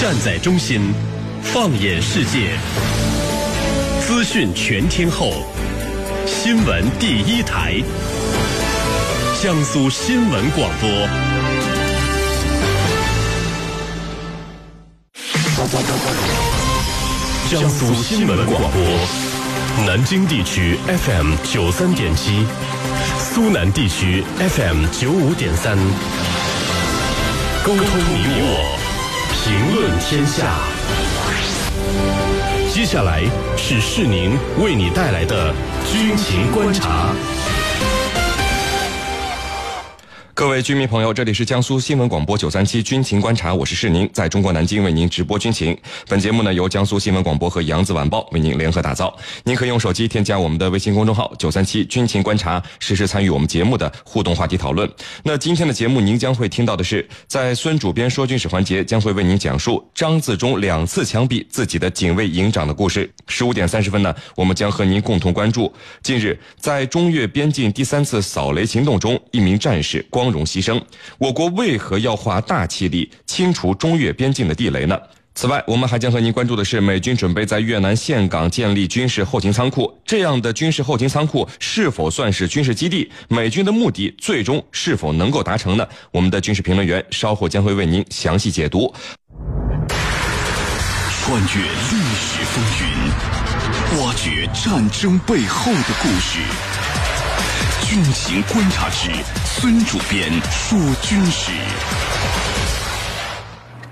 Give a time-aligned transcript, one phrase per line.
[0.00, 0.94] 站在中心，
[1.42, 2.56] 放眼世界，
[4.00, 5.30] 资讯全天候，
[6.24, 7.74] 新闻第一台，
[9.42, 10.88] 江苏新闻广播。
[17.50, 22.46] 江苏新闻广播，南京地区 FM 九三点七，
[23.18, 25.76] 苏南地区 FM 九五点三，
[27.62, 28.79] 沟通你我。
[29.42, 30.58] 评论天下。
[32.70, 33.22] 接下来
[33.56, 35.54] 是世宁为你带来的
[35.90, 37.14] 军情观察。
[40.40, 45.76] 各位居民朋友，这里是江苏新闻广播九三七军情观察，我是世宁，在中国南京为您直播军情。
[46.08, 49.14] 本节目呢由江苏新闻广播和扬子晚报为您联合打造。
[49.44, 54.90] 您可以用手机添加我们的微信公众号九三七军情观察，实时参与我们节目的互动话题讨论。
[55.22, 63.12] 那今天的节目您将会听到的是，在孙主编说军事环节将会为您讲述张自忠两次枪毙自己的警卫营长的故事。
[63.28, 65.70] 十五点三十分呢，我们将和您共同关注
[66.02, 70.29] 近日在中越边境第三次扫雷行动中，一名战士光。
[70.30, 70.80] 荣牺牲，
[71.18, 74.98] 我国为何要花大气力清除中越边境的地雷呢？
[75.32, 83.10] 此外，我们还将和您关注的是，美军准备在越南岘港建立军事后勤仓库，这样的军事后勤仓库是否算是军事基地？
[83.28, 85.86] 美军的目的最终是否能够达成呢？
[86.10, 88.92] 我们的军事评论员稍后将会为您详细解读。
[91.22, 96.69] 穿越历史风云，挖掘战争背后的故事。
[97.90, 99.10] 军情观察之
[99.44, 101.50] 孙主编说军事，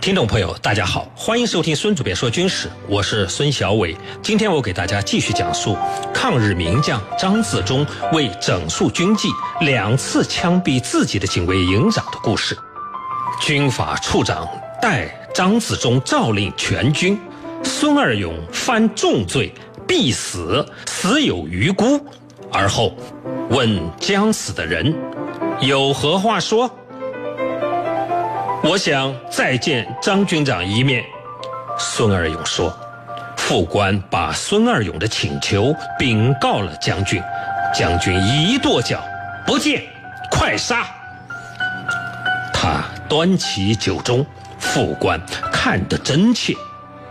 [0.00, 3.94] 听众朋友，大家好，欢迎收听孙主编说军事，我是孙小伟。
[4.22, 5.76] 今天我给大家继续讲述
[6.14, 9.28] 抗日名将张自忠为整肃军纪
[9.60, 12.56] 两次枪毙自己的警卫营长的故事。
[13.42, 14.48] 军法处长
[14.80, 17.20] 代张自忠诏令全军：
[17.62, 19.52] 孙二勇犯重罪，
[19.86, 22.02] 必死，死有余辜。
[22.52, 22.94] 而后，
[23.48, 24.94] 问将死的人
[25.60, 26.70] 有何话说？
[28.62, 31.02] 我想再见张军长一面。
[31.78, 32.72] 孙二勇说
[33.36, 37.20] ：“副官把孙二勇的请求禀告了将军，
[37.74, 39.02] 将军一跺脚，
[39.46, 39.82] 不见，
[40.30, 40.86] 快杀！”
[42.54, 44.24] 他端起酒盅，
[44.60, 45.20] 副官
[45.50, 46.54] 看得真切，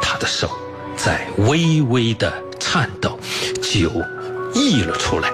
[0.00, 0.48] 他的手
[0.96, 3.18] 在微微的颤抖，
[3.60, 3.90] 酒。
[4.54, 5.30] 溢了出来。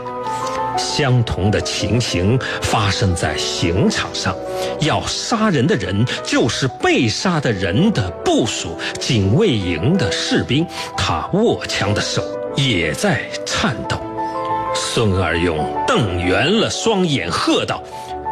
[0.77, 4.35] 相同的情形发生在刑场上，
[4.81, 10.67] 要杀人的人就是被杀的人的部属，警卫营的士兵，
[10.97, 12.23] 他握枪的手
[12.57, 14.01] 也在颤抖。
[14.75, 17.83] 孙二勇瞪圆了双眼，喝道：“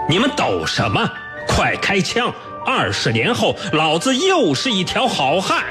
[0.09, 1.07] 你们抖什么？
[1.47, 2.33] 快开枪！
[2.65, 5.65] 二十年后，老子又是一条好汉。”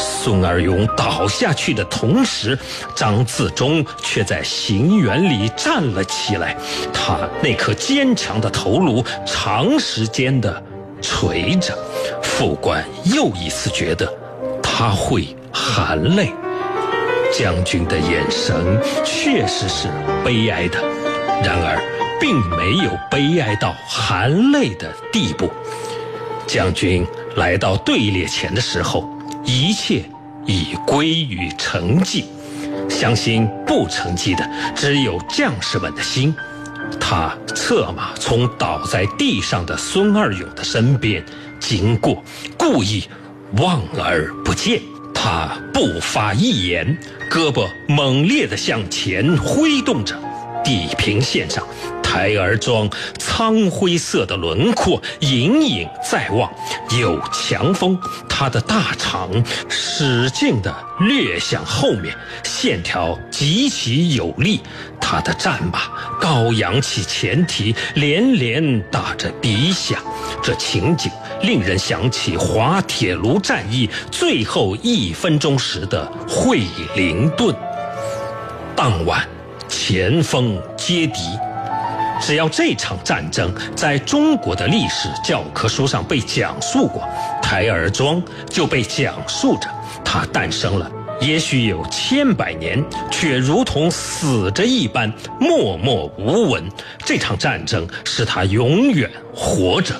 [0.00, 2.56] 孙二勇倒下去的同时，
[2.94, 6.56] 张自忠却在行辕里站了起来。
[6.92, 10.62] 他那颗坚强的头颅长时间的
[11.02, 11.76] 垂着。
[12.22, 14.12] 副官又一次觉得
[14.62, 16.32] 他会含泪。
[17.36, 19.88] 将军的眼神确实是
[20.24, 20.78] 悲哀的，
[21.42, 21.78] 然而
[22.20, 25.50] 并没有悲哀到含泪的地步。
[26.46, 27.06] 将军
[27.36, 29.17] 来到队列前的时候。
[29.48, 30.04] 一切
[30.44, 32.26] 已归于成绩，
[32.86, 36.34] 相信不成绩的只有将士们的心。
[37.00, 41.24] 他策马从倒在地上的孙二勇的身边
[41.58, 42.22] 经过，
[42.58, 43.02] 故意
[43.56, 44.82] 望而不见。
[45.14, 46.98] 他不发一言，
[47.30, 50.14] 胳膊猛烈地向前挥动着，
[50.62, 51.66] 地平线上。
[52.08, 52.88] 台儿庄
[53.18, 56.50] 苍灰色的轮廓隐隐在望，
[56.98, 59.30] 有强风，他的大肠
[59.68, 64.62] 使劲地掠向后面，线条极其有力。
[64.98, 65.82] 他的战马
[66.18, 70.00] 高扬起前蹄，连连打着鼻响。
[70.42, 71.12] 这情景
[71.42, 76.62] 令人想起滑铁卢战役最后一分钟时的惠
[76.96, 77.54] 灵顿。
[78.74, 79.28] 当晚，
[79.68, 81.20] 前锋接敌。
[82.20, 87.08] 只要这场战争在中国的历史教科书上被讲述过，
[87.42, 89.68] 台儿庄就被讲述着，
[90.04, 95.10] 它诞生了，也许有千百年，却如同死着一般
[95.40, 96.62] 默默无闻。
[97.04, 99.94] 这场战争使它永远活着。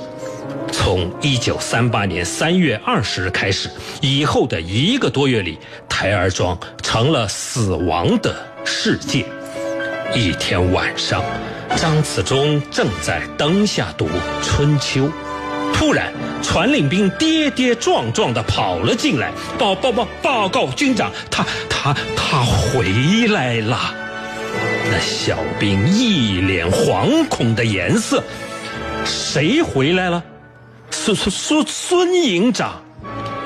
[0.71, 3.71] 从一九三八年三月二十日开始，
[4.03, 9.25] 以后的一个多月里，台儿庄成了死亡的世界。
[10.15, 11.23] 一天晚上。
[11.77, 14.07] 张自忠正在灯下读
[14.43, 15.05] 《春秋》，
[15.73, 16.13] 突然
[16.43, 23.95] 传令兵跌跌撞撞地跑了进来，报报报报告军长，他他他回来了。
[24.91, 28.23] 那小兵一脸惶恐的颜色，
[29.05, 30.23] 谁回来了？
[30.91, 32.83] 孙孙孙孙营长？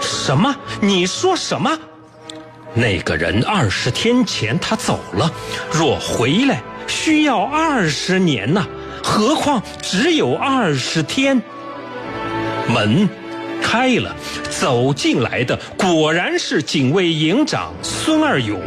[0.01, 0.55] 什么？
[0.81, 1.79] 你说什么？
[2.75, 5.31] 那个人二十天前他走了，
[5.71, 8.67] 若回来需要二十年呐，
[9.03, 11.41] 何况只有二十天。
[12.69, 13.09] 门
[13.63, 14.15] 开了，
[14.51, 18.61] 走进来的果然是警卫营长孙二勇。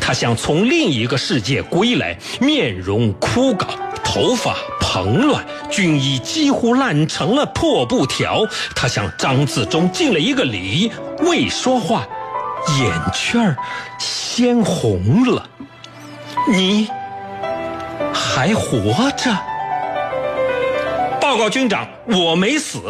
[0.00, 3.66] 他像从另一个世界归来，面容枯槁，
[4.04, 8.46] 头发蓬乱，军衣几乎烂成了破布条。
[8.74, 12.06] 他向张自忠敬了一个礼，未说话，
[12.78, 13.56] 眼圈儿
[13.98, 15.46] 鲜红了。
[16.50, 16.88] 你
[18.14, 19.30] 还活着？
[21.20, 22.80] 报告军长，我没死。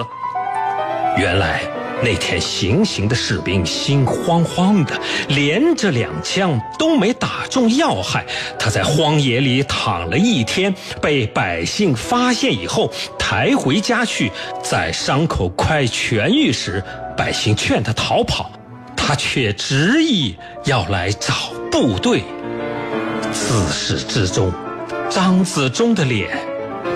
[1.17, 1.63] 原来
[2.03, 8.27] 那天行刑的士兵心慌慌的，连着两枪都没打中要害。
[8.59, 14.31] 他在荒野里躺了一天，被百姓发现以后抬回家去。
[14.63, 16.83] 在伤口快痊愈时，
[17.17, 18.51] 百姓劝他逃跑，
[18.97, 21.33] 他却执意要来找
[21.71, 22.25] 部队。
[23.33, 24.53] 自始至终，
[25.11, 26.37] 张自忠的脸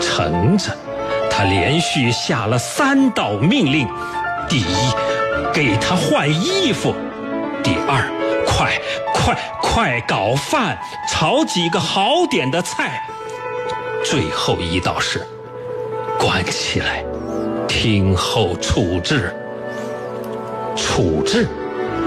[0.00, 0.76] 沉着。
[1.31, 3.87] 他连续下了三道命令：
[4.49, 4.93] 第一，
[5.52, 6.93] 给他换衣服；
[7.62, 8.10] 第二，
[8.44, 8.72] 快
[9.14, 10.76] 快快搞饭，
[11.08, 12.90] 炒几个好点的菜；
[14.05, 15.25] 最后一道是
[16.19, 17.04] 关起来，
[17.69, 19.32] 听候处置。
[20.75, 21.46] 处置，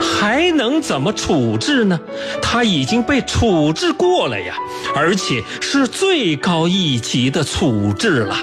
[0.02, 2.00] 还能怎么处置呢？
[2.42, 4.56] 他已经被处置过了呀，
[4.96, 8.36] 而且是最高一级的处置了。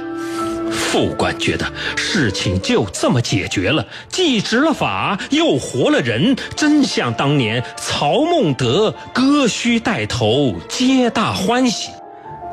[0.71, 11.91] 副官觉得事情就这么解决了，既执了法，又活了人，真像当年曹孟德割须带头，皆大欢喜。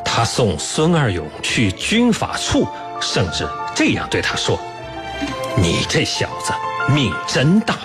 [0.03, 2.67] 他送孙二勇去军法处，
[3.01, 4.57] 甚至这样对他说
[5.61, 6.53] ：“你这小子
[6.93, 7.75] 命真大。”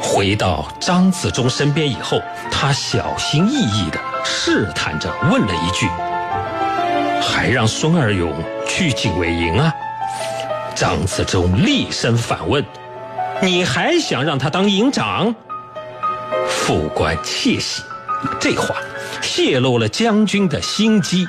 [0.00, 5.86] 回到张自忠身边以后，他小心翼翼地试探着问了一句。
[7.20, 8.32] 还让孙二勇
[8.66, 9.72] 去警卫营啊？
[10.74, 12.64] 张自忠厉声反问
[13.42, 15.34] ：“你还想让他当营长？”
[16.48, 17.82] 副官窃喜，
[18.40, 18.76] 这话
[19.20, 21.26] 泄露了将军的心机，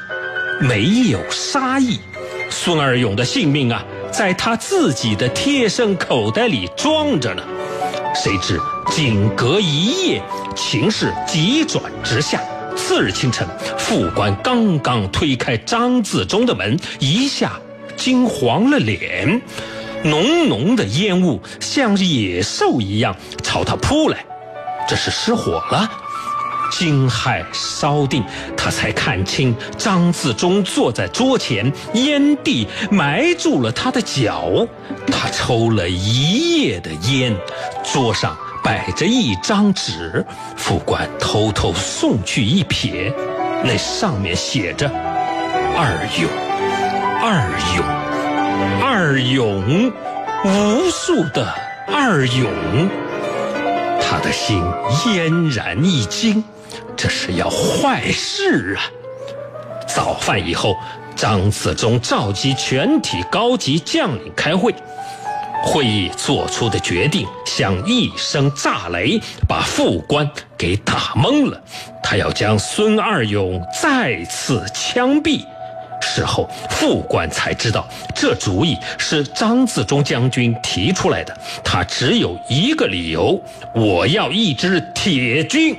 [0.61, 1.99] 没有杀意。
[2.49, 7.43] 孙二勇的性命啊，在他自己的贴身口袋里装着呢。
[8.21, 10.21] 谁知仅隔一夜，
[10.53, 12.41] 情势急转直下。
[12.75, 17.53] 次日清晨，副官刚刚推开张自忠的门，一下
[17.95, 19.41] 惊黄了脸，
[20.03, 24.25] 浓浓的烟雾像野兽一样朝他扑来，
[24.85, 25.89] 这是失火了。
[26.69, 28.23] 惊骇稍定，
[28.55, 34.67] 他才看清张自忠坐在桌前，烟蒂埋住了他的脚，
[35.11, 37.35] 他抽了一夜的烟，
[37.83, 38.37] 桌上。
[38.61, 40.23] 摆着一张纸，
[40.57, 43.11] 副官偷偷送去一瞥，
[43.63, 44.85] 那上面写着
[45.77, 46.29] “二勇，
[47.23, 47.85] 二勇，
[48.85, 49.91] 二勇”，
[50.43, 51.47] 无数的
[51.87, 52.51] 二勇。
[54.01, 54.61] 他的心
[55.05, 56.43] 嫣然一惊，
[57.01, 58.83] 这是要坏事啊！
[59.87, 60.75] 早饭以后，
[61.15, 64.75] 张自忠召集全体高级将领开会。
[65.63, 71.61] 会议做出的决定像一声炸雷，把副官给打懵了。
[72.03, 75.45] 他要将孙二勇再次枪毙。
[76.01, 81.33] 事后，副官才知道，这主意是张自忠将军提出来的。
[81.63, 83.41] 他只有一个理由：
[83.73, 85.77] 我要一支铁军。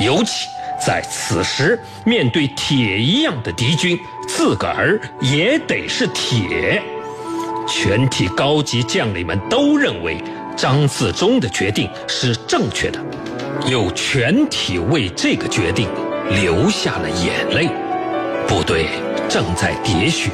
[0.00, 0.48] 尤其
[0.84, 6.82] 在此时，面对铁一样的敌军，自个儿也得是铁。
[7.68, 10.16] 全体高级将领们都认为
[10.56, 12.98] 张自忠的决定是正确的，
[13.66, 15.86] 又全体为这个决定
[16.30, 17.68] 流下了眼泪。
[18.48, 18.86] 部队
[19.28, 20.30] 正在喋血，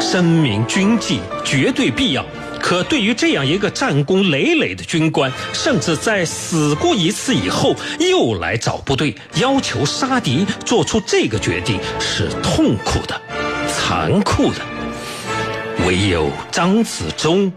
[0.00, 2.26] 声明军纪绝对必要。
[2.60, 13.20] 可对于这样一个战功累累的军官，甚至在死过一次以后又来找部队要求杀敌，做出这个决定是痛苦的、
[13.66, 14.60] 残酷的。
[15.86, 17.50] 唯有张子忠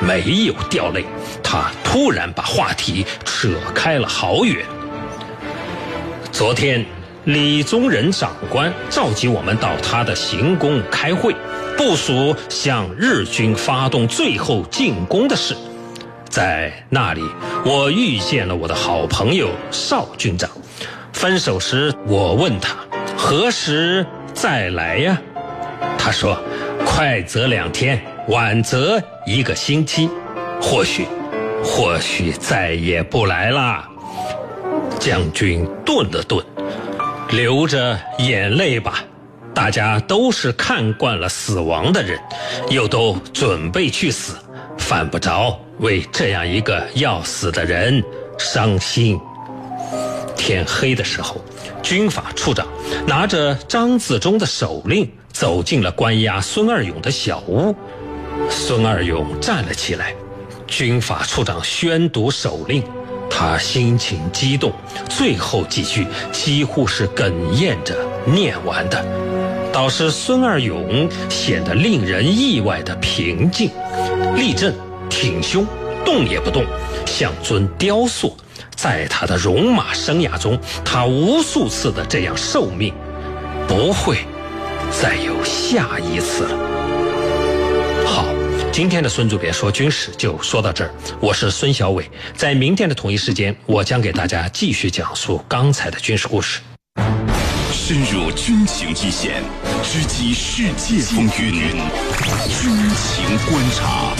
[0.00, 1.04] 没有掉泪，
[1.42, 4.64] 他突然把话题扯开了好远。
[6.32, 6.84] 昨天，
[7.24, 11.34] 李宗仁长官召集我们到他的行宫开会，
[11.78, 15.56] 部署向日军发动最后进攻的事。
[16.28, 17.22] 在那里，
[17.64, 20.50] 我遇见了我的好朋友邵军长。
[21.12, 22.74] 分手时，我问他
[23.16, 24.04] 何时
[24.34, 25.16] 再来呀？
[25.96, 26.36] 他说
[26.84, 30.10] ：“快则两天，晚则一个星期，
[30.60, 31.06] 或许，
[31.62, 33.84] 或许再也不来了。”
[34.98, 36.44] 将军顿了顿，
[37.30, 39.04] 流着眼泪吧。
[39.58, 42.16] 大家都是看惯了死亡的人，
[42.70, 44.36] 又都准备去死，
[44.78, 48.00] 犯不着为这样一个要死的人
[48.38, 49.18] 伤心。
[50.36, 51.44] 天黑的时候，
[51.82, 52.68] 军法处长
[53.04, 57.74] 拿着张自忠的手令走进了关押孙二勇的小屋。
[58.48, 60.14] 孙二勇站了起来，
[60.68, 62.80] 军法处长宣读手令。
[63.28, 64.72] 他心情激动，
[65.08, 69.04] 最后几句几乎是哽咽着念完的。
[69.72, 73.70] 导师孙二勇显得令人意外的平静，
[74.36, 74.74] 立正，
[75.08, 75.66] 挺胸，
[76.04, 76.64] 动也不动，
[77.06, 78.36] 像尊雕塑。
[78.74, 82.92] 在他的戎马生涯中，他无数次的这样受命，
[83.66, 84.18] 不会
[84.90, 86.58] 再有下一次了。
[88.06, 88.24] 好
[88.72, 96.60] 今天的孙主编说军事就说到这儿，我是孙小伟，在明天的同一时间，我将给大家继续讲述刚才的军事故事。
[97.88, 99.42] 深入军情一线，
[99.82, 101.70] 直击世界风云，
[102.50, 104.14] 军情观察。